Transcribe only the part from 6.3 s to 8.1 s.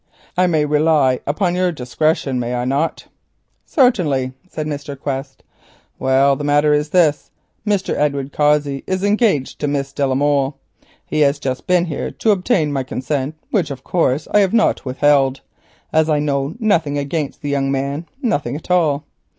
the matter is this: Mr.